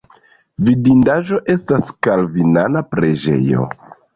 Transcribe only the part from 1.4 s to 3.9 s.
estas kalvinana preĝejo.